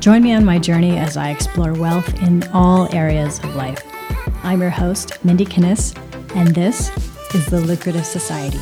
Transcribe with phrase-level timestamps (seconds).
[0.00, 3.82] Join me on my journey as I explore wealth in all areas of life.
[4.44, 5.92] I'm your host, Mindy Kinnis,
[6.36, 6.90] and this
[7.34, 8.60] is The Lucrative Society.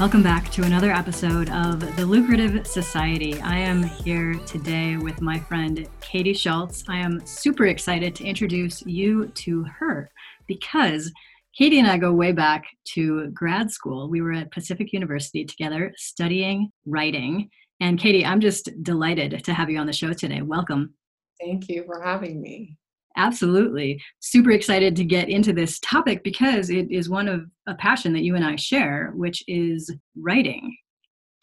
[0.00, 3.40] Welcome back to another episode of The Lucrative Society.
[3.40, 6.82] I am here today with my friend Katey Schultz.
[6.88, 10.10] I am super excited to introduce you to her
[10.48, 11.12] because
[11.58, 12.64] Katey and I go way back
[12.94, 14.10] to grad school.
[14.10, 17.48] We were at Pacific University together studying writing.
[17.80, 20.42] And Katey, I'm just delighted to have you on the show today.
[20.42, 20.94] Welcome.
[21.40, 22.76] Thank you for having me.
[23.16, 24.00] Absolutely.
[24.20, 28.22] Super excited to get into this topic because it is one of a passion that
[28.22, 30.76] you and I share, which is writing.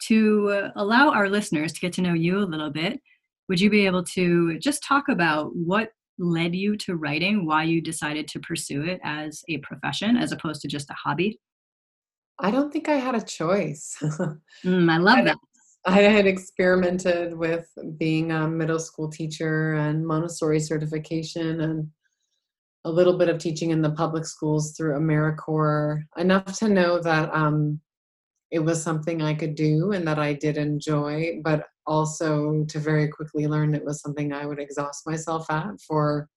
[0.02, 3.00] To allow our listeners to get to know you a little bit,
[3.48, 7.80] would you be able to just talk about what led you to writing, why you
[7.80, 11.40] decided to pursue it as a profession as opposed to just a hobby?
[12.40, 13.96] I don't think I had a choice.
[14.64, 15.38] mm, I love I that.
[15.88, 17.66] I had experimented with
[17.96, 21.88] being a middle school teacher and Montessori certification and
[22.84, 27.34] a little bit of teaching in the public schools through AmeriCorps, enough to know that
[27.34, 27.80] um,
[28.50, 33.08] it was something I could do and that I did enjoy, but also to very
[33.08, 36.28] quickly learn it was something I would exhaust myself at for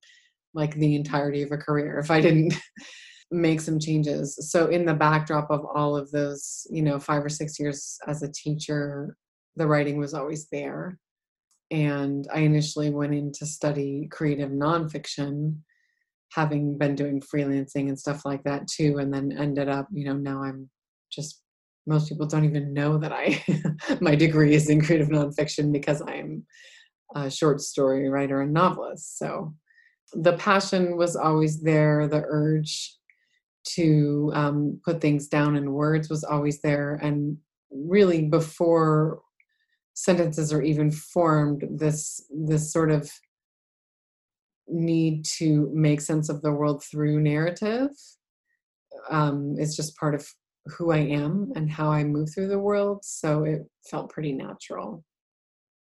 [0.54, 2.54] like the entirety of a career if I didn't
[3.32, 4.50] make some changes.
[4.50, 8.24] So in the backdrop of all of those, you know, 5 or 6 years as
[8.24, 9.18] a teacher,
[9.56, 10.98] the writing was always there.
[11.72, 15.58] And I initially went in to study creative nonfiction,
[16.34, 20.14] having been doing freelancing and stuff like that too, and then ended up, you know,
[20.14, 20.70] now I'm
[21.12, 21.42] just
[21.88, 23.44] most people don't even know that I
[24.02, 26.46] my degree is in creative nonfiction because I'm
[27.16, 29.18] a short story writer and novelist.
[29.18, 29.54] So
[30.14, 32.08] the passion was always there.
[32.08, 32.96] The urge
[33.76, 37.38] to um, put things down in words was always there, and
[37.72, 39.22] really before
[39.94, 43.12] sentences are even formed, this this sort of
[44.68, 47.90] need to make sense of the world through narrative
[49.10, 50.28] um, is just part of
[50.66, 53.04] who I am and how I move through the world.
[53.04, 55.04] So it felt pretty natural.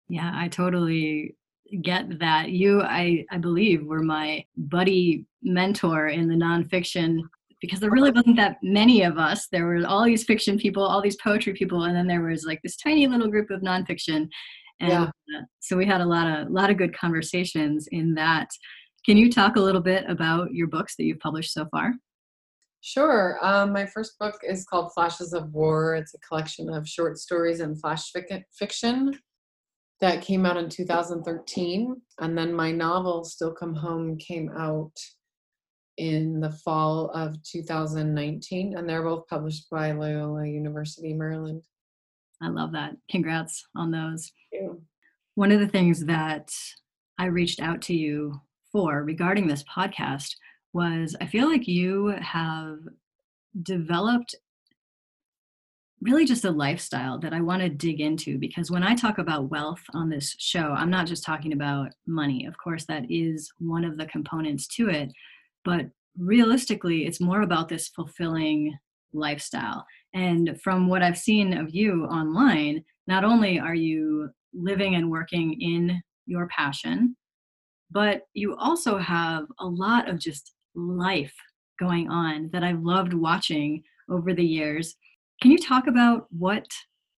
[0.10, 1.36] Yeah, I totally
[1.82, 2.50] get that.
[2.50, 7.22] You, I, I believe, were my buddy mentor in the nonfiction
[7.62, 9.48] because there really wasn't that many of us.
[9.52, 12.60] There were all these fiction people, all these poetry people, and then there was like
[12.64, 14.28] this tiny little group of nonfiction.
[14.80, 15.04] And yeah.
[15.04, 18.48] Uh, so we had a lot of lot of good conversations in that.
[19.06, 21.94] Can you talk a little bit about your books that you've published so far?
[22.82, 23.38] Sure.
[23.42, 25.96] Um, my first book is called Flashes of War.
[25.96, 28.12] It's a collection of short stories and flash
[28.58, 29.18] fiction
[30.00, 31.96] that came out in 2013.
[32.20, 34.92] And then my novel, Still Come Home, came out
[35.98, 38.78] in the fall of 2019.
[38.78, 41.62] And they're both published by Loyola University, Maryland.
[42.42, 42.96] I love that.
[43.10, 44.32] Congrats on those.
[45.36, 46.52] One of the things that
[47.18, 48.40] I reached out to you
[48.72, 50.36] for regarding this podcast
[50.74, 52.78] was I feel like you have
[53.64, 54.36] developed
[56.02, 59.50] really just a lifestyle that I want to dig into because when I talk about
[59.50, 62.46] wealth on this show, I'm not just talking about money.
[62.46, 65.12] Of course, that is one of the components to it,
[65.68, 65.86] but
[66.18, 68.74] realistically, it's more about this fulfilling
[69.12, 69.86] lifestyle.
[70.14, 75.60] And from what I've seen of you online, not only are you living and working
[75.60, 77.18] in your passion,
[77.92, 81.36] but you also have a lot of just life
[81.78, 84.96] going on that I've loved watching over the years.
[85.42, 86.66] Can you talk about what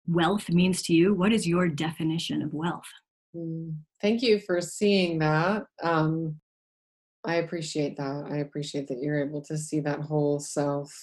[0.08, 1.14] wealth means to you?
[1.14, 2.90] What is your definition of wealth?
[3.36, 5.66] Mm, thank you for seeing that.
[5.84, 6.40] Um,
[7.26, 8.28] I appreciate that.
[8.32, 10.94] I appreciate that you're able to see that whole self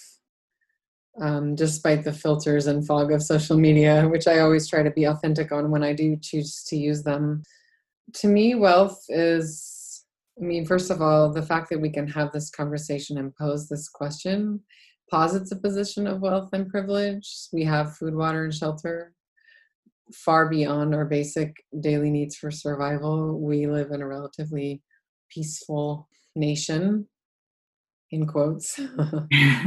[1.19, 5.05] um, despite the filters and fog of social media, which I always try to be
[5.05, 7.43] authentic on when I do choose to use them.
[8.13, 9.77] To me, wealth is
[10.39, 13.67] I mean, first of all, the fact that we can have this conversation and pose
[13.67, 14.59] this question
[15.09, 17.27] posits a position of wealth and privilege.
[17.51, 19.13] We have food, water, and shelter
[20.13, 23.39] far beyond our basic daily needs for survival.
[23.41, 24.83] We live in a relatively
[25.29, 27.07] peaceful nation,
[28.11, 28.75] in quotes.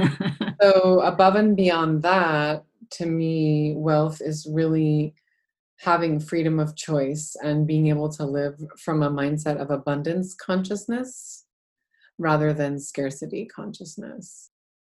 [0.60, 5.14] so, above and beyond that, to me, wealth is really
[5.80, 11.46] having freedom of choice and being able to live from a mindset of abundance consciousness
[12.18, 14.50] rather than scarcity consciousness.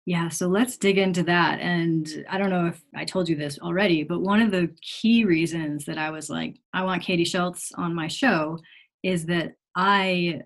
[0.05, 1.61] Yeah, so let's dig into that.
[1.61, 5.23] And I don't know if I told you this already, but one of the key
[5.23, 8.59] reasons that I was like, I want Katey Schultz on my show
[9.01, 10.41] is that I,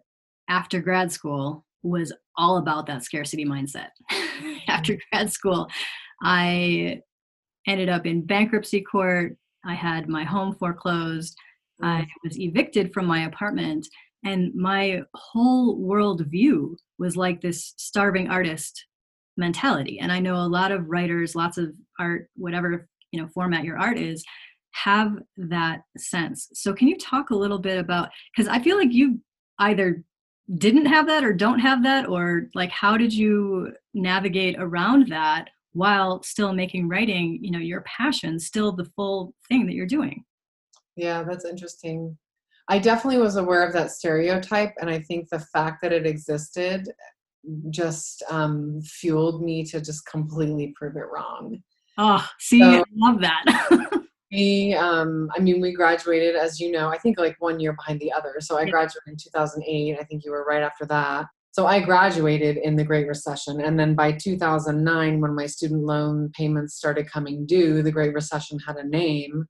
[0.50, 3.90] after grad school, was all about that scarcity mindset.
[4.68, 5.16] after mm-hmm.
[5.16, 5.68] grad school,
[6.24, 7.02] I
[7.68, 11.36] ended up in bankruptcy court I had my home foreclosed.
[11.82, 12.04] I mm-hmm.
[12.24, 13.88] was evicted from my apartment,
[14.26, 18.86] and my whole worldview was like this starving artist
[19.36, 20.00] mentality.
[20.00, 23.78] And I know a lot of writers, lots of art, whatever you know format your
[23.78, 24.24] art is,
[24.72, 26.50] have that sense.
[26.54, 29.20] So can you talk a little bit about because I feel like you
[29.60, 30.04] either
[30.56, 32.08] didn't have that or don't have that?
[32.08, 37.82] Or like how did you navigate around that while still making writing you know your
[37.82, 40.24] passion still the full thing that you're doing?
[40.96, 42.18] Yeah that's interesting.
[42.70, 46.90] I definitely was aware of that stereotype and i think the fact that it existed
[47.70, 51.62] just um, fueled me to just completely prove it wrong.
[51.98, 56.90] Oh see so, i love that we um i mean we graduated as you know
[56.90, 58.36] i think like one year behind the other.
[58.40, 61.28] So i graduated in 2008 i think you were right after that.
[61.52, 63.62] So i graduated in the great recession.
[63.62, 68.60] And then by 2009 when my student loan payments started coming due the great recession
[68.60, 69.46] had a name.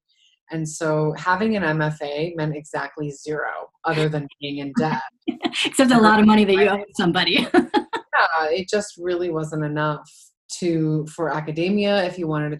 [0.49, 3.51] And so having an mfa meant exactly zero
[3.83, 5.01] other than being in debt.
[5.65, 7.47] Except a lot of money that you owe somebody.
[7.57, 10.09] Yeah it just really wasn't enough
[10.49, 12.57] to for academia if you wanted a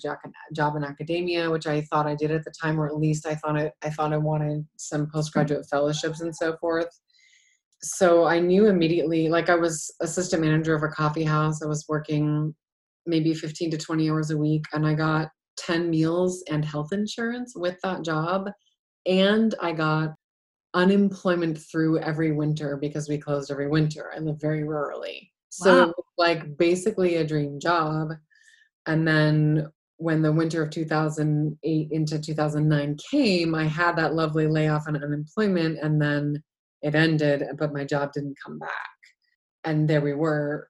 [0.53, 3.35] job, in academia which i thought i did at the time or at least i
[3.35, 6.89] thought it, i thought i wanted some postgraduate fellowships and so forth.
[7.81, 11.61] So i knew immediately like i was assistant manager of a coffee house.
[11.61, 12.53] I was working
[13.05, 17.53] maybe 15 to 20 hours a week and i got 10 meals and health insurance
[17.55, 18.49] with that job.
[19.05, 20.13] And i got
[20.73, 24.11] unemployment through every winter because we closed every winter.
[24.15, 25.93] I live very rurally so wow.
[26.17, 28.13] like basically a dream job.
[28.85, 29.67] And then
[29.97, 35.79] when the winter of 2008 into 2009 came, I had that lovely layoff and unemployment,
[35.81, 36.43] and then
[36.81, 38.69] it ended, but my job didn't come back.
[39.63, 40.69] And there we were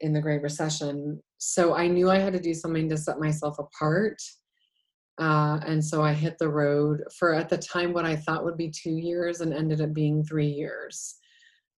[0.00, 1.20] in the Great Recession.
[1.38, 4.20] So I knew I had to do something to set myself apart.
[5.18, 8.56] Uh, and so I hit the road for at the time what I thought would
[8.56, 11.16] be two years and ended up being three years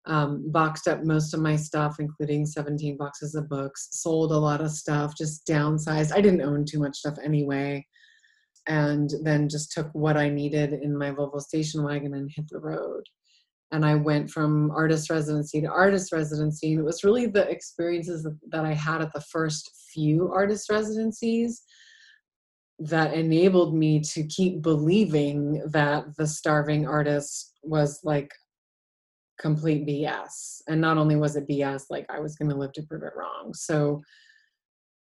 [0.07, 4.61] um, boxed up most of my stuff, including 17 boxes of books, sold a lot
[4.61, 6.13] of stuff, just downsized.
[6.13, 7.87] I didn't own too much stuff anyway.
[8.67, 12.61] And then just took what I needed in my Volvo station wagon and hit the
[12.61, 13.03] road.
[13.73, 16.73] And I went from artist residency to artist residency.
[16.73, 21.63] And it was really the experiences that I had at the first few artist residencies
[22.81, 28.33] that enabled me to keep believing that the starving artist was like
[29.41, 30.63] complete BS.
[30.69, 33.17] And not only was it BS, like I was going to live to prove it
[33.17, 33.53] wrong.
[33.55, 34.03] So,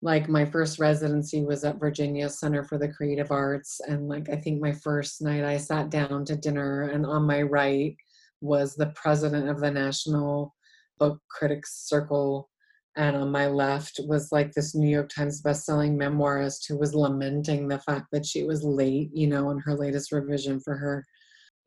[0.03, 3.81] like, my first residency was at Virginia Center for the Creative Arts.
[3.88, 7.43] And, like, I think my first night I sat down to dinner, and on my
[7.43, 7.97] right
[8.43, 10.55] was the president of the National
[10.99, 12.50] Book Critics Circle.
[12.99, 17.69] And on my left was like this New York Times bestselling memoirist who was lamenting
[17.69, 21.05] the fact that she was late, you know, on her latest revision for her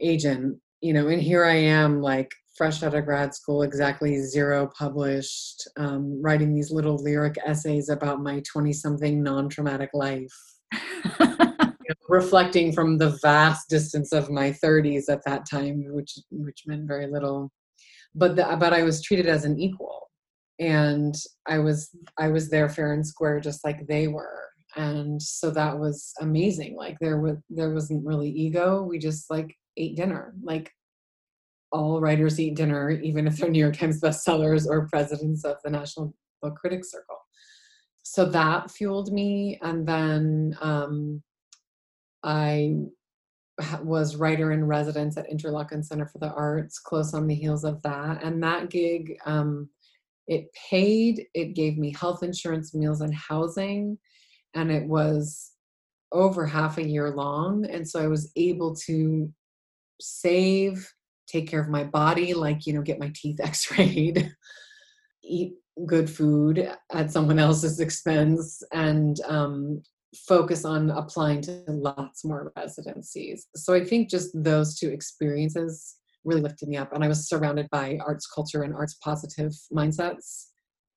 [0.02, 4.70] agent you know, and here I am, like fresh out of grad school, exactly zero
[4.78, 10.34] published, um, writing these little lyric essays about my 20 something non traumatic life.
[11.20, 11.74] you know,
[12.10, 17.08] reflecting from the vast distance of my 30s at that time, which which meant very
[17.08, 17.52] little.
[18.16, 20.10] But the, but I was treated as an equal,
[20.60, 21.16] and
[21.48, 25.78] I was I was there fair and square, just like they were, and so that
[25.78, 26.76] was amazing.
[26.76, 28.84] Like there was there wasn't really ego.
[28.84, 30.34] We just like ate dinner.
[30.44, 30.72] Like
[31.72, 35.70] all writers eat dinner, even if they're New York Times bestsellers or presidents of the
[35.70, 37.18] National Book Critics Circle.
[38.04, 39.60] So that fueled me.
[39.62, 41.22] And then um,
[42.24, 42.76] I
[43.84, 47.82] was writer in residence at Interlochen Center for the Arts, close on the heels of
[47.84, 48.24] that.
[48.24, 49.70] And that gig, um,
[50.28, 53.98] it paid, it gave me health insurance, meals, and housing.
[54.56, 55.52] And it was
[56.12, 57.66] over half a year long.
[57.66, 59.32] And so I was able to
[60.02, 60.92] save
[61.30, 64.32] take care of my body, like, you know, get my teeth x rayed,
[65.24, 65.54] eat
[65.86, 69.82] good food at someone else's expense, and um,
[70.28, 73.48] focus on applying to lots more residencies.
[73.56, 75.96] So I think just those two experiences
[76.26, 76.94] really lifted me up.
[76.94, 80.48] And I was surrounded by arts culture and arts positive mindsets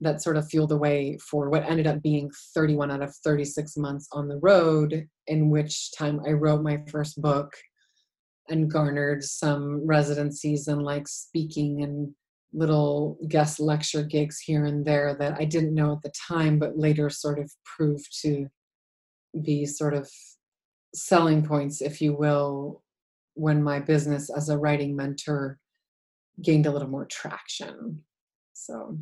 [0.01, 3.77] that sort of fueled the way for what ended up being 31 out of 36
[3.77, 7.53] months on the road, in which time I wrote my first book
[8.49, 12.15] and garnered some residencies and like speaking and
[12.53, 16.79] little guest lecture gigs here and there that I didn't know at the time, but
[16.79, 18.47] later sort of proved to
[19.43, 20.11] be sort of
[20.95, 22.83] selling points, if you will,
[23.35, 25.59] when my business as a writing mentor
[26.43, 28.03] gained a little more traction.
[28.53, 28.99] So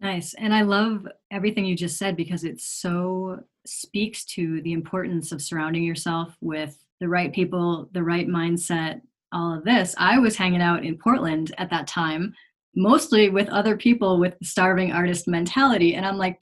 [0.00, 0.34] nice.
[0.34, 5.42] And I love everything you just said because it so speaks to the importance of
[5.42, 10.62] surrounding yourself with the right people, the right mindset, all of this, I was hanging
[10.62, 12.32] out in Portland at that time,
[12.74, 15.96] mostly with other people with the starving artist mentality.
[15.96, 16.40] And I'm like,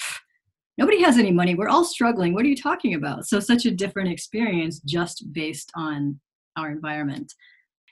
[0.78, 1.57] nobody has any money.
[1.57, 2.33] We're all struggling.
[2.33, 3.26] What are you talking about?
[3.26, 6.21] So, such a different experience just based on
[6.57, 7.33] our environment.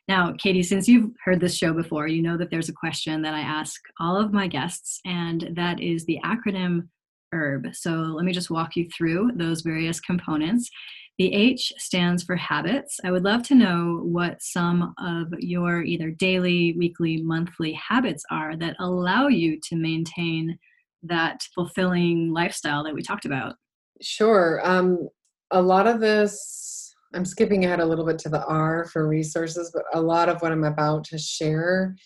[0.07, 3.35] Now, Katey, since you've heard this show before, you know that there's a question that
[3.35, 6.87] I ask all of my guests, and that is the acronym
[7.35, 7.75] HERB.
[7.75, 10.71] So, let me just walk you through those various components.
[11.21, 12.99] The H stands for habits.
[13.05, 18.57] I would love to know what some of your either daily, weekly, monthly habits are
[18.57, 20.59] that allow you to maintain
[21.03, 23.57] that fulfilling lifestyle that we talked about?
[24.01, 24.63] Sure.
[24.65, 25.11] Um,
[25.51, 29.71] a lot of this, I'm skipping ahead a little bit to the R for resources,
[29.75, 31.97] but a lot of what I'm about to share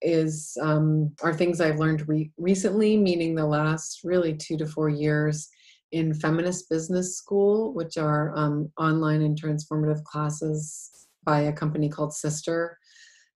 [0.00, 4.88] is um, are things I've learned re- recently, meaning the last really two to four
[4.88, 5.50] years
[5.92, 12.12] in feminist business school, which are um, online and transformative classes by a company called
[12.12, 12.78] Sister,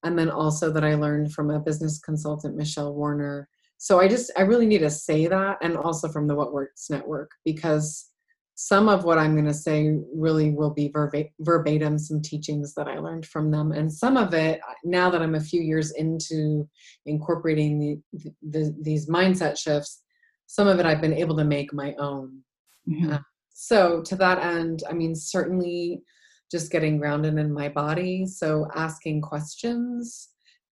[0.03, 3.49] and then also that I learned from a business consultant, Michelle Warner,
[3.81, 6.91] so i just i really need to say that and also from the what works
[6.91, 8.11] network because
[8.55, 10.93] some of what i'm going to say really will be
[11.41, 13.73] verbatim some teachings that i learned from them.
[13.73, 16.69] And some of it now that i'm a few years into
[17.07, 20.03] incorporating the, the, these mindset shifts
[20.51, 22.41] some of it i've been able to make my own
[22.89, 23.13] mm-hmm.
[23.13, 23.19] uh,
[23.53, 26.03] so to that end i mean certainly
[26.51, 30.31] just getting grounded in my body so asking questions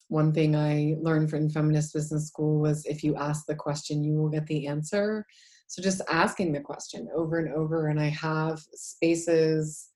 [0.07, 4.13] one thing I learned from feminist business school was if you ask the question, you
[4.13, 5.25] will get the answer.
[5.67, 7.87] So just asking the question over and over.
[7.87, 9.89] And I have spaces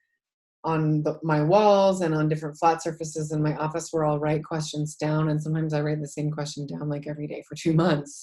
[0.63, 4.43] on the, my walls and on different flat surfaces in my office where I'll write
[4.43, 5.29] questions down.
[5.29, 8.21] And sometimes I write the same question down like every day for two months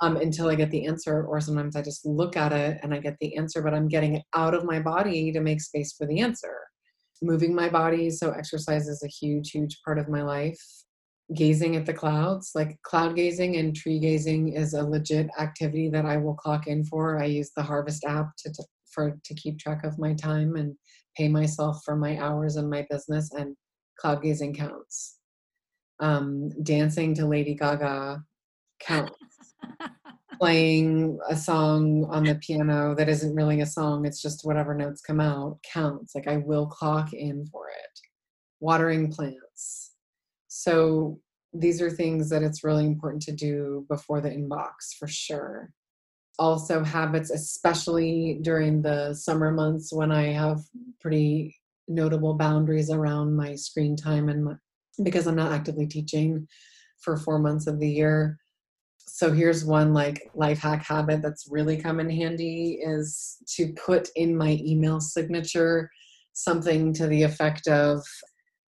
[0.00, 1.24] um, until I get the answer.
[1.24, 4.16] Or sometimes I just look at it and I get the answer, but I'm getting
[4.16, 6.56] it out of my body to make space for the answer.
[7.22, 8.10] Moving my body.
[8.10, 10.60] So exercise is a huge, huge part of my life
[11.34, 16.06] gazing at the clouds like cloud gazing and tree gazing is a legit activity that
[16.06, 19.58] i will clock in for i use the harvest app to, to for to keep
[19.58, 20.76] track of my time and
[21.16, 23.56] pay myself for my hours in my business and
[23.98, 25.18] cloud gazing counts.
[26.00, 28.22] Um, dancing to lady gaga
[28.80, 29.14] counts.
[30.38, 35.00] Playing a song on the piano that isn't really a song it's just whatever notes
[35.00, 36.14] come out counts.
[36.14, 38.00] Like i will clock in for it.
[38.60, 39.92] Watering plants.
[40.48, 41.20] So
[41.54, 45.70] these are things that it's really important to do before the inbox for sure.
[46.38, 50.60] Also, habits, especially during the summer months when I have
[51.00, 51.56] pretty
[51.88, 54.54] notable boundaries around my screen time and my,
[55.02, 56.46] because I'm not actively teaching
[57.00, 58.38] for four months of the year.
[58.98, 64.08] So here's one like life hack habit that's really come in handy is to put
[64.16, 65.90] in my email signature
[66.32, 68.04] something to the effect of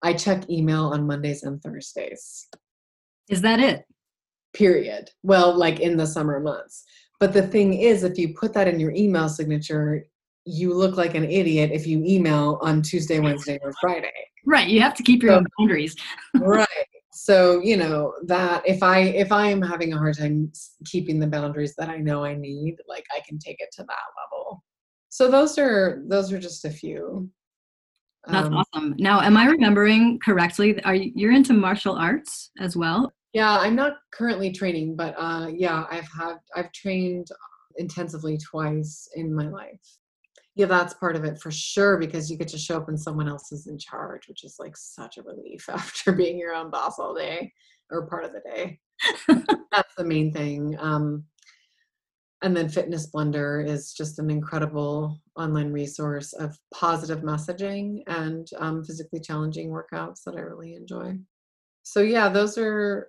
[0.03, 2.47] I check email on Mondays and Thursdays.
[3.29, 3.85] Is that it?
[4.55, 5.11] Period.
[5.23, 6.85] Well, like in the summer months.
[7.21, 10.07] But the thing is, if you put that in your email signature,
[10.45, 14.13] you look like an idiot if you email on Tuesday, Wednesday, or Friday.
[14.47, 14.69] Right.
[14.69, 15.95] You have to keep your so, own boundaries.
[16.37, 16.67] right.
[17.13, 20.53] So, you know, that if I if I am having a hard time
[20.87, 24.07] keeping the boundaries that I know I need, like I can take it to that
[24.17, 24.65] level.
[25.09, 27.29] So those are those are just a few.
[28.27, 28.95] That's um, awesome.
[28.99, 30.83] Now, am I remembering correctly?
[30.85, 33.13] Are you, you're into martial arts as well?
[33.39, 37.29] Yeah, I'm not currently training, but uh, yeah, I've had I've trained
[37.77, 39.79] intensively twice in my life.
[40.57, 43.29] Yeah, that's part of it for sure because you get to show up and someone
[43.29, 46.99] else is in charge, which is like such a relief after being your own boss
[46.99, 47.53] all day
[47.93, 48.81] or part of the day.
[49.71, 50.77] that's the main thing.
[50.81, 51.23] Um,
[52.43, 58.83] and then Fitness Blender is just an incredible online resource of positive messaging and um,
[58.83, 61.21] physically challenging workouts that I really enjoy.
[61.85, 63.09] So yeah, those are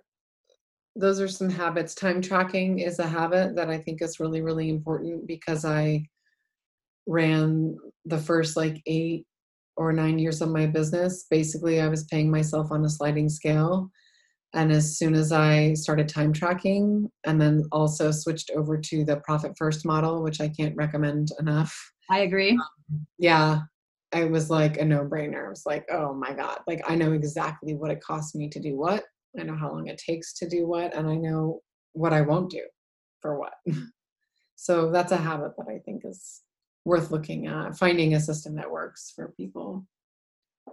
[0.96, 1.94] those are some habits.
[1.94, 6.04] Time tracking is a habit that I think is really really important because I
[7.06, 9.26] ran the first like eight
[9.76, 11.26] or nine years of my business.
[11.30, 13.90] Basically, I was paying myself on a sliding scale
[14.52, 19.18] and as soon as I started time tracking and then also switched over to the
[19.18, 21.92] profit first model, which I can't recommend enough.
[22.10, 22.52] I agree.
[22.52, 23.60] Um, yeah.
[24.12, 25.46] I was like a no brainer.
[25.46, 28.58] I was like, oh my God, like I know exactly what it costs me to
[28.58, 29.04] do what.
[29.38, 31.60] I know how long it takes to do what, and I know
[31.92, 32.62] what I won't do
[33.20, 33.54] for what.
[34.56, 36.42] so that's a habit that I think is
[36.84, 39.86] worth looking at, finding a system that works for people.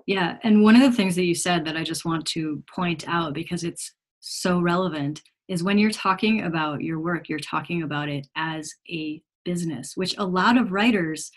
[0.06, 0.38] Yeah.
[0.44, 3.34] And one of the things that you said that I just want to point out
[3.34, 8.28] because it's so relevant is when you're talking about your work, you're talking about it
[8.36, 11.32] as a business, which a lot of writers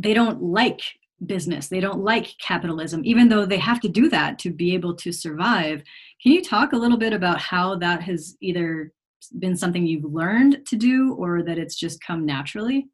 [0.00, 0.80] they don't like
[1.26, 1.68] business.
[1.68, 5.12] They don't like capitalism, even though they have to do that to be able to
[5.12, 5.82] survive.
[6.22, 8.92] Can you talk a little bit about how that has either
[9.38, 12.88] been something you've learned to do or that it's just come naturally?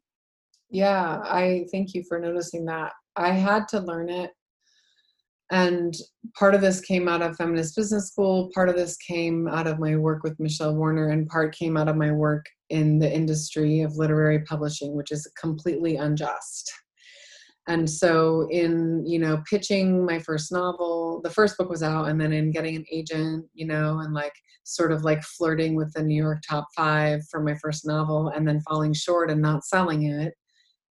[0.69, 2.91] Yeah, I thank you for noticing that.
[3.15, 4.31] I had to learn it.
[5.51, 5.93] And
[6.37, 9.77] part of this came out of Feminist Business School, part of this came out of
[9.77, 13.81] my work with Michelle Warner, and part came out of my work in the industry
[13.81, 16.73] of literary publishing, which is completely unjust
[17.67, 22.19] and so in you know pitching my first novel the first book was out and
[22.19, 26.03] then in getting an agent you know and like sort of like flirting with the
[26.03, 30.03] new york top five for my first novel and then falling short and not selling
[30.03, 30.33] it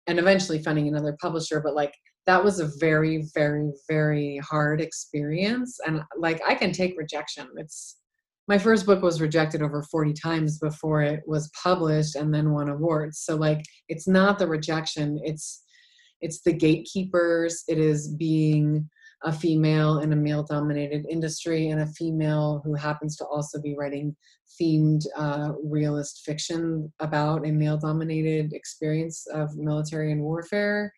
[0.08, 1.94] and eventually finding another publisher but like
[2.26, 7.48] that was a very very very hard experience and like i can take rejection.
[7.58, 7.98] It's
[8.48, 12.70] my first book was rejected over 40 times before it was published and then won
[12.70, 13.20] awards.
[13.20, 15.64] So like it's not the rejection it's
[16.22, 17.64] it's the gatekeepers.
[17.68, 18.90] It is being
[19.24, 23.76] a female in a male dominated industry and a female who happens to also be
[23.78, 24.16] writing
[24.60, 30.92] themed uh, realist fiction about a male dominated experience of military and warfare.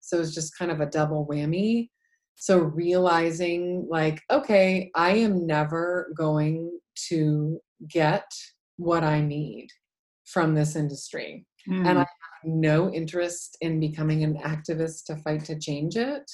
[0.00, 1.90] So it's just kind of a double whammy.
[2.34, 8.24] So realizing like okay i am never going to get
[8.76, 9.68] what i need
[10.24, 11.44] from this industry.
[11.68, 11.86] Mm.
[11.86, 12.06] and i
[12.44, 16.30] no interest in becoming an activist to fight to change it.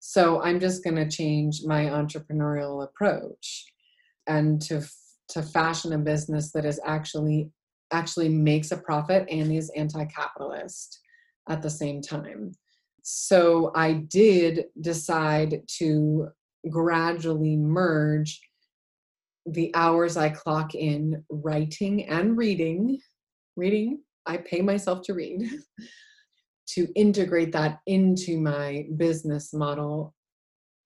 [0.00, 3.66] So I'm just going to change my entrepreneurial approach
[4.26, 4.86] and to
[5.30, 7.50] to fashion a business that is actually
[7.92, 11.00] actually makes a profit and is anti-capitalist
[11.48, 12.52] at the same time.
[13.02, 16.28] So I did decide to
[16.68, 18.40] gradually merge
[19.46, 22.98] the hours I clock in writing and reading,
[23.56, 25.50] reading I pay myself to read,
[26.74, 30.14] to integrate that into my business model,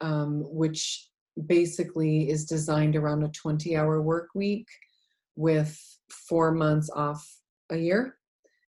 [0.01, 1.09] um, which
[1.47, 4.69] basically is designed around a 20 hour work week
[5.35, 5.79] with
[6.09, 7.27] four months off
[7.71, 8.17] a year.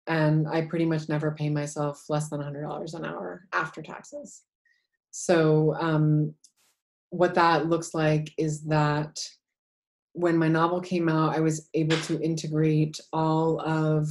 [0.07, 4.41] And I pretty much never pay myself less than $100 an hour after taxes.
[5.11, 6.33] So, um,
[7.09, 9.19] what that looks like is that
[10.13, 14.09] when my novel came out, I was able to integrate all of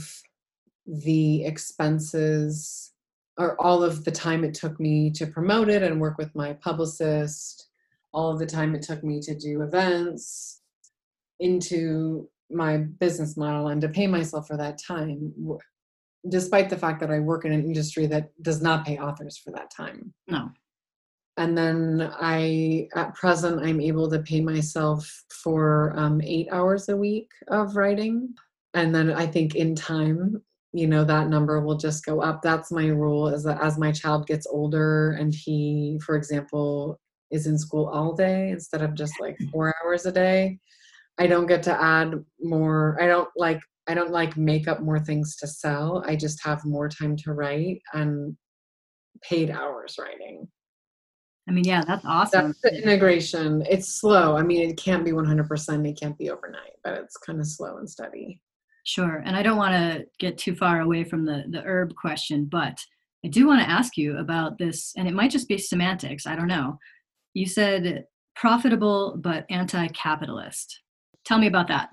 [0.86, 2.92] the expenses
[3.38, 6.52] or all of the time it took me to promote it and work with my
[6.54, 7.68] publicist,
[8.12, 10.60] all of the time it took me to do events
[11.40, 15.32] into my business model and to pay myself for that time,
[16.28, 19.50] despite the fact that I work in an industry that does not pay authors for
[19.52, 20.12] that time.
[20.28, 20.50] No.
[21.38, 26.96] And then I, at present, I'm able to pay myself for um, eight hours a
[26.96, 28.34] week of writing.
[28.74, 30.42] And then I think in time,
[30.72, 32.42] you know that number will just go up.
[32.42, 36.98] That's my rule is that as my child gets older and he for example
[37.32, 39.50] is in school all day instead of just like mm.
[39.50, 40.58] four hours a day
[41.18, 45.00] i don't get to add more i don't like i don't like make up more
[45.00, 46.04] things to sell.
[46.06, 48.36] I just have more time to write and
[49.22, 50.46] paid hours writing.
[51.48, 52.48] I mean yeah that's awesome.
[52.48, 53.64] that's the integration.
[53.68, 54.36] It's slow.
[54.36, 57.78] I mean it can't be 100% it can't be overnight but it's kind of slow
[57.78, 58.40] and steady
[58.84, 59.22] Sure.
[59.24, 62.78] And I don't want to get too far away from the, the herb question, but
[63.24, 66.26] I do want to ask you about this, and it might just be semantics.
[66.26, 66.78] I don't know.
[67.34, 70.80] You said profitable but anti capitalist.
[71.24, 71.90] Tell me about that.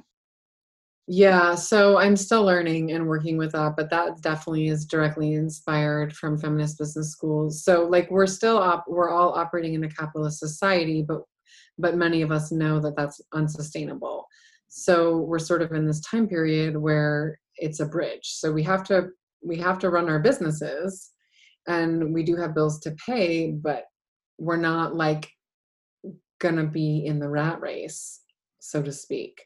[1.11, 6.15] Yeah, so I'm still learning and working with that, but that definitely is directly inspired
[6.15, 7.63] from feminist business schools.
[7.63, 11.21] So like we're still op- we're all operating in a capitalist society, but
[11.79, 14.27] but many of us know that that's unsustainable
[14.69, 18.21] so we're sort of in this time period where it's a bridge.
[18.23, 19.09] So we have to
[19.43, 21.11] we have to run our businesses
[21.67, 23.85] and we do have bills to pay but
[24.37, 25.29] we're not like
[26.39, 28.21] gonna be in the rat race
[28.59, 29.41] so to speak.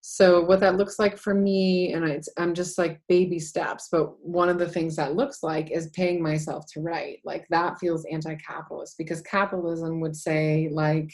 [0.00, 4.18] So what that looks like for me and it's, i'm just like baby steps but
[4.24, 7.18] one of the things that looks like is paying myself to write.
[7.24, 11.12] Like that feels anti-capitalist because capitalism would say like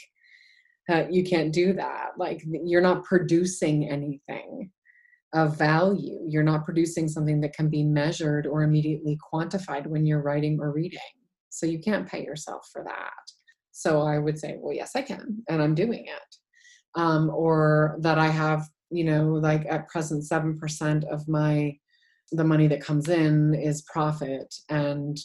[0.88, 2.10] uh, you can't do that.
[2.16, 4.70] Like you're not producing anything
[5.34, 6.20] of value.
[6.26, 10.72] You're not producing something that can be measured or immediately quantified when you're writing or
[10.72, 11.00] reading.
[11.50, 13.12] So you can't pay yourself for that.
[13.72, 16.36] So i would say well yes i can and i'm doing it.
[16.94, 21.76] Um, or that i have you know like at present 7% of my
[22.32, 25.16] the money that comes in is profit and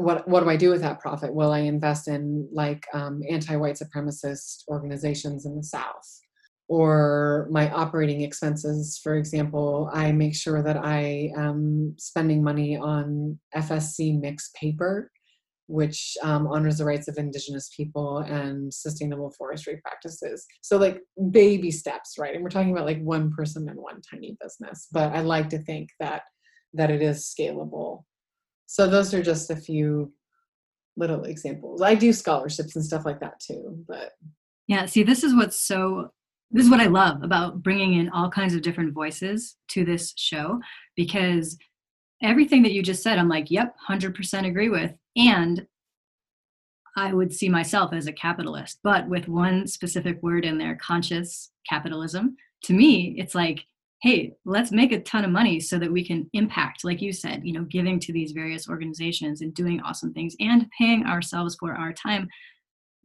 [0.00, 1.34] what what do I do with that profit?
[1.34, 6.20] Will I invest in like um, anti-white supremacist organizations in the South,
[6.68, 9.00] or my operating expenses.
[9.02, 15.10] For example, I make sure that I am spending money on FSC mixed paper
[15.70, 21.70] which um, honors the rights of indigenous people and sustainable forestry practices so like baby
[21.70, 25.20] steps right and we're talking about like one person and one tiny business but i
[25.20, 26.22] like to think that
[26.74, 28.02] that it is scalable
[28.70, 30.12] so those are just a few
[30.96, 34.12] little examples i do scholarships and stuff like that too but
[34.68, 36.12] yeah see this is what's so
[36.52, 40.12] this is what i love about bringing in all kinds of different voices to this
[40.16, 40.60] show
[40.94, 41.58] because
[42.22, 45.66] everything that you just said i'm like yep 100% agree with and
[46.96, 51.52] I would see myself as a capitalist, but with one specific word in there, conscious
[51.66, 52.36] capitalism.
[52.64, 53.64] To me, it's like,
[54.02, 57.42] hey, let's make a ton of money so that we can impact, like you said,
[57.44, 61.74] you know, giving to these various organizations and doing awesome things and paying ourselves for
[61.74, 62.28] our time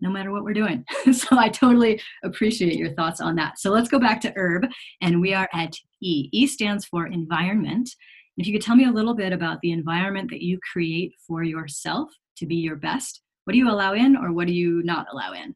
[0.01, 0.85] no matter what we're doing.
[1.13, 3.59] so I totally appreciate your thoughts on that.
[3.59, 4.65] So let's go back to herb
[5.01, 6.29] and we are at E.
[6.31, 7.89] E stands for environment.
[8.37, 11.43] If you could tell me a little bit about the environment that you create for
[11.43, 15.07] yourself to be your best, what do you allow in or what do you not
[15.11, 15.55] allow in?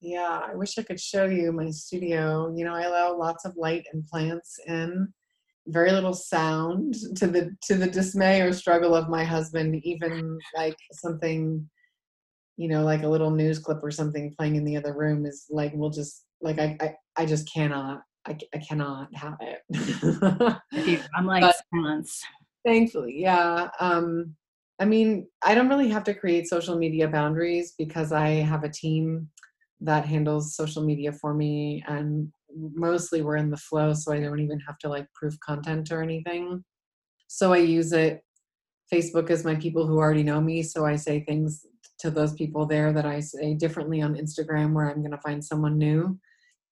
[0.00, 2.52] Yeah, I wish I could show you my studio.
[2.56, 5.12] You know, I allow lots of light and plants in,
[5.66, 10.76] very little sound to the to the dismay or struggle of my husband, even like
[10.92, 11.68] something
[12.56, 15.46] you know, like a little news clip or something playing in the other room is
[15.48, 20.60] like we'll just like I I, I just cannot I, I cannot have it.
[21.14, 22.22] I'm like but, silence.
[22.66, 23.68] Thankfully, yeah.
[23.80, 24.34] Um,
[24.78, 28.68] I mean, I don't really have to create social media boundaries because I have a
[28.68, 29.28] team
[29.80, 34.40] that handles social media for me, and mostly we're in the flow, so I don't
[34.40, 36.64] even have to like proof content or anything.
[37.28, 38.22] So I use it.
[38.92, 41.64] Facebook is my people who already know me, so I say things
[42.00, 45.44] to those people there that I say differently on Instagram, where I'm going to find
[45.44, 46.18] someone new.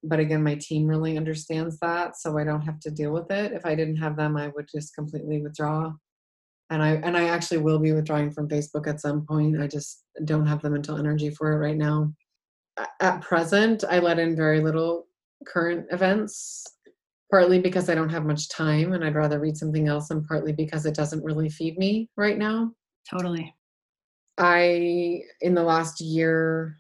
[0.03, 3.51] But again my team really understands that so i don't have to deal with it.
[3.53, 5.93] If i didn't have them i would just completely withdraw.
[6.71, 9.61] And i and i actually will be withdrawing from facebook at some point.
[9.61, 12.13] I just don't have the mental energy for it right now
[13.01, 15.07] at present i let in very little
[15.47, 16.65] current events
[17.31, 20.53] partly because i don't have much time and i'd rather read something else and partly
[20.53, 22.71] because it doesn't really feed me right now
[23.09, 23.55] totally
[24.39, 26.77] i in the last year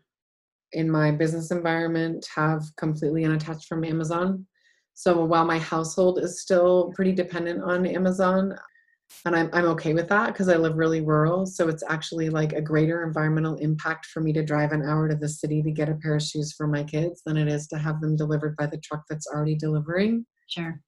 [0.72, 4.46] in my business environment have completely unattached from Amazon.
[4.94, 8.54] So while my household is still pretty dependent on Amazon,
[9.24, 11.46] and I'm, I'm okay with that because I live really rural.
[11.46, 15.16] So it's actually like a greater environmental impact for me to drive an hour to
[15.16, 17.78] the city to get a pair of shoes for my kids than it is to
[17.78, 20.24] have them delivered by the truck that's already delivering.
[20.48, 20.80] Sure.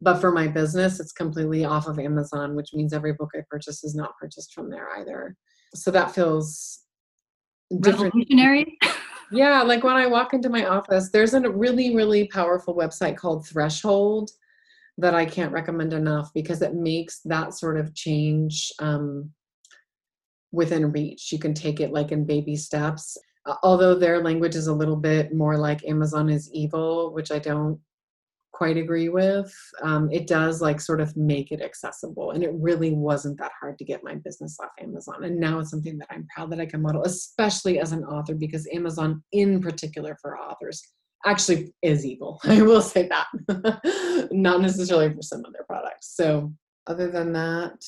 [0.00, 3.82] But for my business, it's completely off of Amazon, which means every book I purchase
[3.84, 5.36] is not purchased from there either.
[5.74, 6.80] So that feels
[7.70, 8.78] revolutionary.
[9.32, 13.48] Yeah, like when I walk into my office, there's a really, really powerful website called
[13.48, 14.30] Threshold
[14.98, 19.30] that I can't recommend enough because it makes that sort of change um,
[20.52, 21.32] within reach.
[21.32, 23.18] You can take it like in baby steps.
[23.62, 27.78] Although their language is a little bit more like Amazon is evil, which I don't
[28.54, 29.52] quite agree with.
[29.82, 32.30] Um, it does like sort of make it accessible.
[32.30, 35.24] And it really wasn't that hard to get my business off Amazon.
[35.24, 38.34] And now it's something that I'm proud that I can model, especially as an author,
[38.34, 40.80] because Amazon, in particular for authors,
[41.24, 42.40] actually is evil.
[42.44, 46.14] I will say that, not necessarily for some other products.
[46.16, 46.52] So,
[46.86, 47.84] other than that,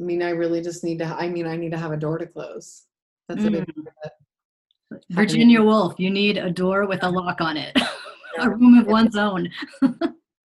[0.00, 2.18] I mean, I really just need to, I mean, I need to have a door
[2.18, 2.82] to close.
[3.28, 3.46] That's mm.
[3.46, 5.00] a big mm.
[5.10, 7.76] Virginia Woolf, you need a door with a lock on it.
[8.38, 9.48] a room of one's own.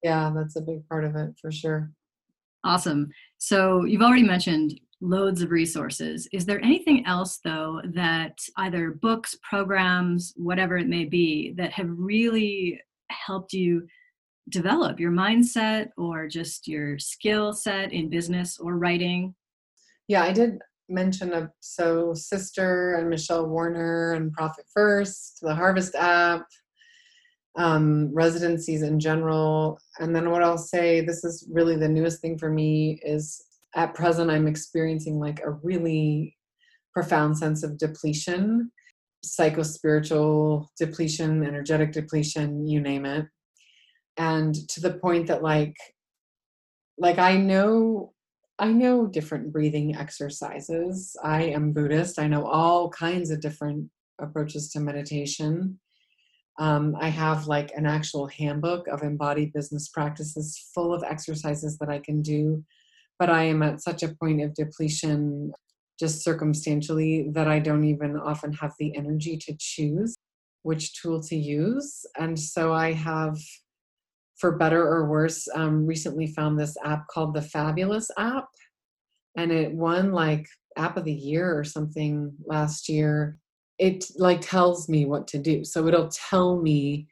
[0.04, 1.92] yeah, that's a big part of it for sure.
[2.64, 3.10] Awesome.
[3.38, 6.28] So you've already mentioned loads of resources.
[6.32, 11.90] Is there anything else, though, that either books, programs, whatever it may be, that have
[11.90, 13.88] really helped you
[14.50, 19.36] develop your mindset or just your skill set in business or writing?
[20.08, 25.94] Yeah, I did mention of so sister and michelle warner and profit first the harvest
[25.96, 26.46] app
[27.58, 29.80] um, residencies in general.
[30.00, 33.44] And then what I'll say, this is really the newest thing for me, is
[33.78, 36.36] at present I'm experiencing like a really
[36.94, 38.72] profound sense of depletion,
[39.26, 43.28] psychospiritual depletion, energetic depletion, you name it.
[44.18, 45.76] And to the point that like
[46.98, 48.14] like I know
[48.60, 51.16] I know different breathing exercises.
[51.24, 52.18] I am Buddhist.
[52.18, 55.80] I know all kinds of different approaches to meditation.
[56.58, 61.90] Um, I have like an actual handbook of embodied business practices full of exercises that
[61.90, 62.66] I can do.
[63.20, 65.52] But I am at such a point of depletion,
[66.00, 70.16] just circumstantially, that I don't even often have the energy to choose
[70.64, 72.06] which tool to use.
[72.20, 73.38] And so I have,
[74.38, 78.50] for better or worse, um, recently found this app called the Fabulous app.
[79.38, 83.38] And it won like app of the year or something last year.
[83.80, 85.64] It like tells me what to do.
[85.64, 87.08] So it'll tell me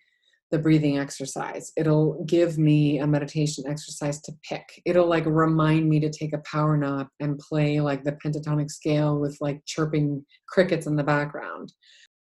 [0.52, 1.72] the breathing exercise.
[1.76, 4.82] It'll give me a meditation exercise to pick.
[4.86, 9.20] It'll like remind me to take a power nap and play like the pentatonic scale
[9.20, 11.74] with like chirping crickets in the background.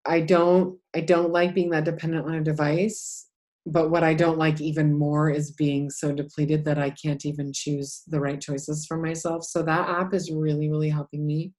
[0.06, 3.28] I don't I don't like being that dependent on a device,
[3.66, 7.52] but what I don't like even more is being so depleted that I can't even
[7.54, 9.44] choose the right choices for myself.
[9.44, 11.54] So that app is really really helping me.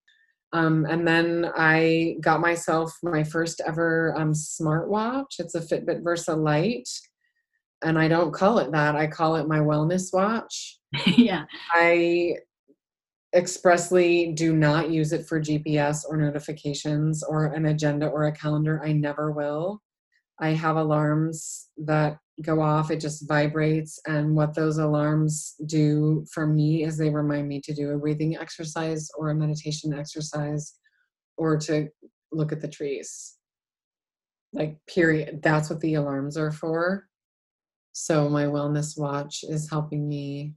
[0.52, 5.38] Um, and then I got myself my first ever um, smartwatch.
[5.38, 6.88] It's a Fitbit Versa Lite.
[7.82, 8.96] And I don't call it that.
[8.96, 10.78] I call it my wellness watch.
[11.06, 11.44] yeah.
[11.72, 12.36] I
[13.34, 18.82] expressly do not use it for GPS or notifications or an agenda or a calendar.
[18.84, 19.80] I never will.
[20.40, 23.98] I have alarms that go off, it just vibrates.
[24.06, 28.36] And what those alarms do for me is they remind me to do a breathing
[28.36, 30.74] exercise or a meditation exercise
[31.36, 31.88] or to
[32.32, 33.36] look at the trees.
[34.52, 35.40] Like, period.
[35.42, 37.06] That's what the alarms are for.
[37.92, 40.54] So, my wellness watch is helping me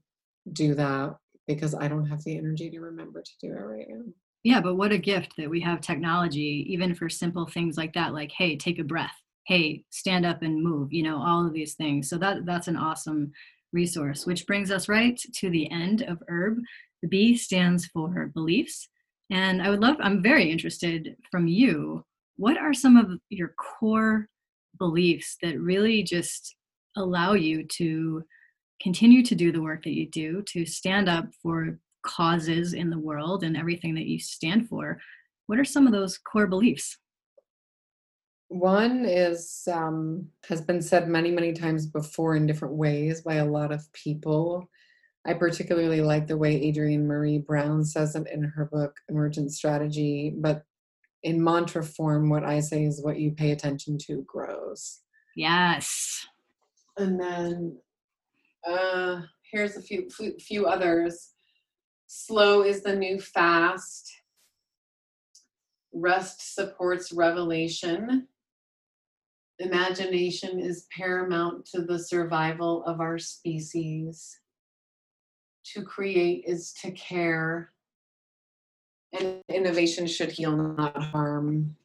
[0.52, 1.16] do that
[1.48, 4.04] because I don't have the energy to remember to do it right now.
[4.44, 8.14] Yeah, but what a gift that we have technology, even for simple things like that,
[8.14, 11.76] like, hey, take a breath hey stand up and move you know all of these
[11.76, 12.10] things.
[12.10, 13.32] So that that's an awesome
[13.72, 16.60] resource which brings us right to the end of herb.
[17.02, 18.90] The b stands for beliefs.
[19.30, 22.04] And i would love i'm very interested from you
[22.38, 24.28] what are some of your core
[24.78, 26.56] beliefs that really just
[26.98, 28.24] allow you to
[28.82, 33.00] continue to do the work that you do to stand up for causes in the
[33.00, 35.00] world and everything that you stand for?
[35.48, 36.98] What are some of those core beliefs
[38.54, 43.46] one is um, has been said many, many times before in different ways by a
[43.46, 44.70] lot of people.
[45.26, 50.36] I particularly like the way Adrienne Maree Brown says it in her book Emergent Strategy.
[50.38, 50.64] But
[51.24, 55.00] in mantra form, what I say is what you pay attention to grows.
[55.36, 56.26] Yes.
[56.98, 57.78] And then
[58.68, 61.32] uh, here's a few few others.
[62.06, 64.12] Slow is the new fast.
[65.94, 68.28] Rest supports revelation
[69.60, 74.40] imagination is paramount to the survival of our species.
[75.74, 77.72] To create is to care.
[79.18, 81.76] And innovation should heal, not harm.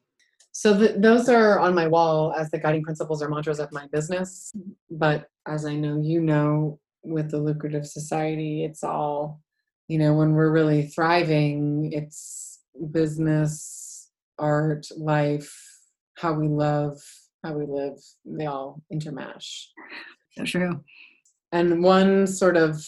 [0.51, 3.87] So the, those are on my wall as the guiding principles or mantras of my
[3.87, 4.51] business.
[4.89, 9.41] But as I know you know, with the lucrative society, it's all,
[9.87, 12.59] you know, when we're really thriving, it's
[12.91, 15.79] business, art, life,
[16.15, 17.01] how we love,
[17.43, 19.65] how we live, they all intermesh.
[20.31, 20.83] So true.
[21.51, 22.85] And one sort of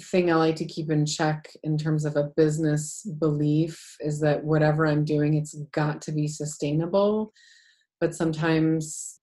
[0.00, 4.42] thing I like to keep in check in terms of a business belief is that
[4.42, 7.32] whatever I'm doing, it's got to be sustainable.
[8.00, 9.20] But sometimes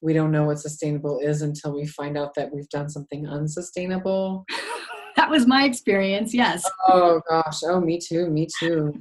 [0.00, 4.46] we don't know what sustainable is until we find out that we've done something unsustainable.
[5.16, 6.64] that was my experience, yes.
[6.88, 8.94] Oh gosh, oh me too, me too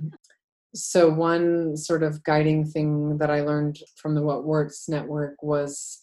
[0.75, 5.99] so one sort of guiding thing that I learned from the What Works network was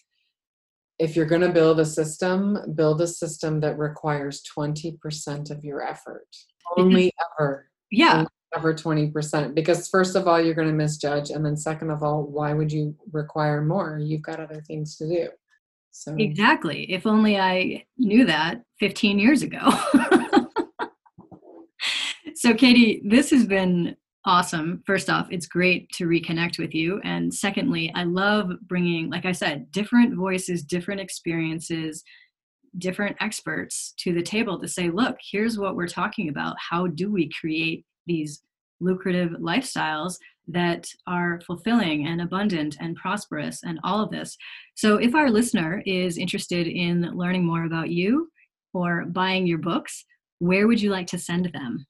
[0.99, 5.83] if you're going to build a system, build a system that requires 20% of your
[5.83, 6.27] effort.
[6.77, 7.71] Only ever.
[7.91, 8.15] Yeah.
[8.15, 9.55] Only ever 20%.
[9.55, 11.31] Because first of all, you're going to misjudge.
[11.31, 14.01] And then second of all, why would you require more?
[14.03, 15.29] You've got other things to do.
[15.91, 16.91] So Exactly.
[16.93, 19.59] If only I knew that 15 years ago.
[22.35, 24.83] so Katey, this has been awesome.
[24.85, 27.01] First off, it's great to reconnect with you.
[27.05, 32.03] And secondly, I love bringing, like I said, different voices, different experiences,
[32.79, 36.57] different experts to the table to say, look, here's what we're talking about.
[36.59, 38.43] How do we create these
[38.81, 40.17] lucrative lifestyles
[40.49, 44.37] that are fulfilling and abundant and prosperous and all of this?
[44.75, 48.31] So, if our listener is interested in learning more about you
[48.75, 50.05] or buying your books,
[50.41, 51.87] where would you like to send them?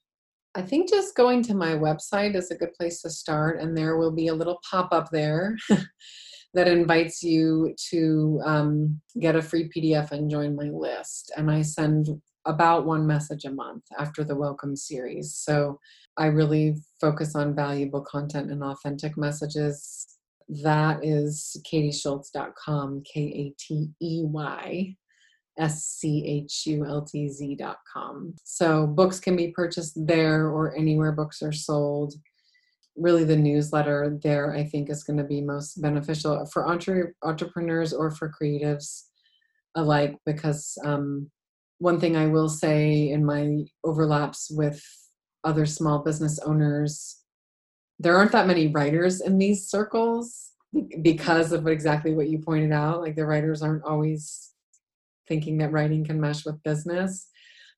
[0.57, 3.99] I think just going to my website is a good place to start, and there
[3.99, 5.55] will be a little pop up there
[6.55, 11.31] that invites you to um, get a free PDF and join my list.
[11.37, 12.09] And I send
[12.47, 15.35] about one message a month after the welcome series.
[15.35, 15.79] So
[16.17, 20.07] I really focus on valuable content and authentic messages.
[20.49, 24.97] That is kateyschultz.com, K A T E Y
[25.59, 26.35] S-C-H-U-L-T-Z.com.
[28.45, 32.15] So books can be purchased there or anywhere books are sold.
[32.97, 37.93] Really, the newsletter there I think is going to be most beneficial for entre- entrepreneurs
[37.93, 39.03] or for creatives
[39.75, 41.31] alike because um,
[41.79, 44.83] one thing I will say in my overlaps with
[45.47, 47.23] other small business owners.
[47.99, 50.51] There aren't that many writers in these circles
[51.03, 53.01] because of exactly what you pointed out.
[53.01, 54.53] Like the writers aren't always
[55.29, 57.29] thinking that writing can mesh with business.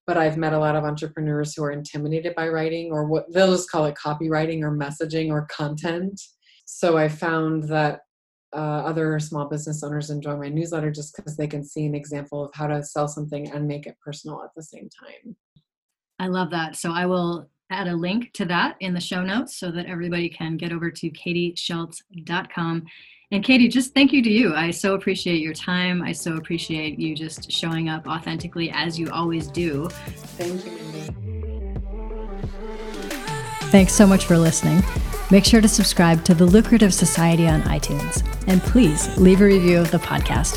[0.06, 3.52] But I've met a lot of entrepreneurs who are intimidated by writing, or what they'll
[3.52, 6.20] just call it copywriting or messaging or content.
[6.64, 8.00] So I found that
[8.54, 12.44] uh, other small business owners enjoy my newsletter just because they can see an example
[12.44, 15.36] of how to sell something and make it personal at the same time.
[16.18, 16.76] I love that.
[16.76, 20.28] So I will add a link to that in the show notes so that everybody
[20.28, 22.86] can get over to kateyschultz.com.
[23.30, 24.54] And Katey, just thank you to you.
[24.54, 26.00] I so appreciate your time.
[26.00, 29.88] I so appreciate you just showing up authentically as you always do.
[29.90, 31.78] Thank you, Mindy.
[33.70, 34.82] Thanks so much for listening.
[35.30, 38.26] Make sure to subscribe to the Lucrative Society on iTunes.
[38.46, 40.56] And please leave a review of the podcast.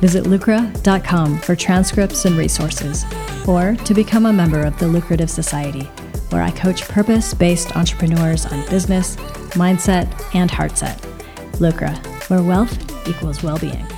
[0.00, 3.04] Visit lucra.com for transcripts and resources,
[3.46, 5.84] or to become a member of the Lucrative Society,
[6.30, 9.16] where I coach purpose based entrepreneurs on business,
[9.52, 10.78] mindset, and heart
[11.58, 11.74] set.
[11.74, 11.96] Lucra,
[12.28, 13.95] where wealth equals well being.